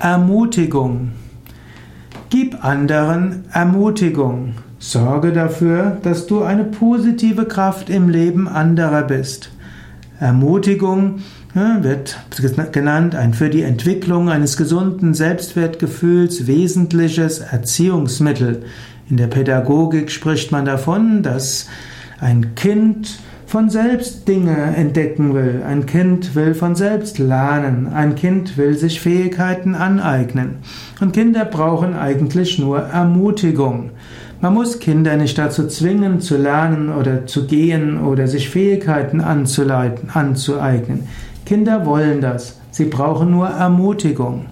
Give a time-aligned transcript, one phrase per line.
[0.00, 1.10] Ermutigung.
[2.30, 4.54] Gib anderen Ermutigung.
[4.78, 9.50] Sorge dafür, dass du eine positive Kraft im Leben anderer bist.
[10.20, 11.20] Ermutigung
[11.54, 12.16] wird
[12.70, 18.62] genannt ein für die Entwicklung eines gesunden Selbstwertgefühls wesentliches Erziehungsmittel.
[19.10, 21.66] In der Pädagogik spricht man davon, dass
[22.20, 23.18] ein Kind
[23.48, 25.62] von selbst Dinge entdecken will.
[25.66, 27.86] Ein Kind will von selbst lernen.
[27.90, 30.56] Ein Kind will sich Fähigkeiten aneignen.
[31.00, 33.88] Und Kinder brauchen eigentlich nur Ermutigung.
[34.42, 40.10] Man muss Kinder nicht dazu zwingen, zu lernen oder zu gehen oder sich Fähigkeiten anzuleiten,
[40.12, 41.08] anzueignen.
[41.46, 42.60] Kinder wollen das.
[42.70, 44.44] Sie brauchen nur Ermutigung.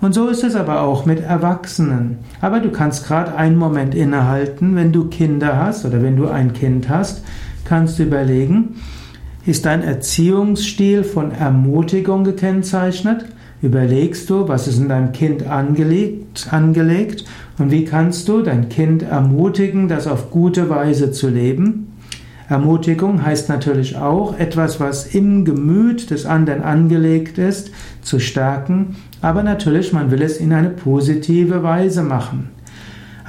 [0.00, 2.16] Und so ist es aber auch mit Erwachsenen.
[2.40, 6.54] Aber du kannst gerade einen Moment innehalten, wenn du Kinder hast oder wenn du ein
[6.54, 7.22] Kind hast
[7.70, 8.74] kannst du überlegen,
[9.46, 13.26] ist dein Erziehungsstil von Ermutigung gekennzeichnet?
[13.62, 17.24] Überlegst du, was ist in deinem Kind angelegt, angelegt
[17.58, 21.92] und wie kannst du dein Kind ermutigen, das auf gute Weise zu leben?
[22.48, 27.70] Ermutigung heißt natürlich auch, etwas, was im Gemüt des anderen angelegt ist,
[28.02, 32.48] zu stärken, aber natürlich, man will es in eine positive Weise machen.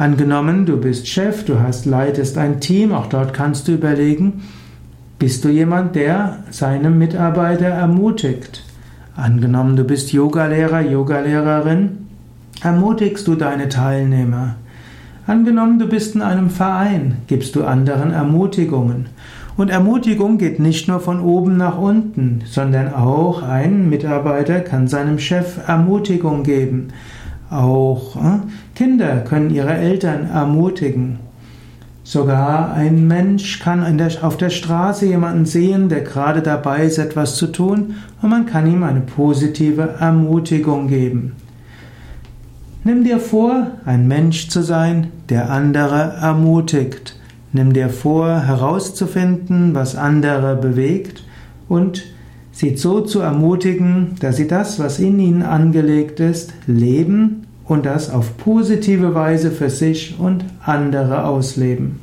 [0.02, 4.42] Angenommen, du bist Chef, du hast, leitest ein Team, auch dort kannst du überlegen,
[5.20, 8.64] bist du jemand, der seine Mitarbeiter ermutigt?
[9.16, 12.08] Angenommen, du bist Yogalehrer, Yogalehrerin,
[12.64, 14.56] ermutigst du deine Teilnehmer?
[15.28, 19.06] Angenommen, du bist in einem Verein, gibst du anderen Ermutigungen.
[19.56, 25.20] Und Ermutigung geht nicht nur von oben nach unten, sondern auch ein Mitarbeiter kann seinem
[25.20, 26.88] Chef Ermutigung geben.
[27.52, 28.40] Auch äh,
[29.02, 31.18] Kinder können ihre Eltern ermutigen.
[32.04, 37.36] Sogar ein Mensch kann der, auf der Straße jemanden sehen, der gerade dabei ist, etwas
[37.36, 41.34] zu tun, und man kann ihm eine positive Ermutigung geben.
[42.84, 47.16] Nimm dir vor, ein Mensch zu sein, der andere ermutigt.
[47.54, 51.24] Nimm dir vor, herauszufinden, was andere bewegt
[51.68, 52.04] und
[52.52, 58.10] sie so zu ermutigen, dass sie das, was in ihnen angelegt ist, leben und das
[58.10, 62.02] auf positive Weise für sich und andere ausleben.